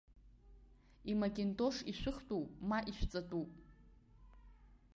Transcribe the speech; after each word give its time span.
Имакентош 1.11 1.77
ишәыхтәуп, 1.91 2.47
ма 2.69 2.77
ишәҵатәуп. 2.89 3.51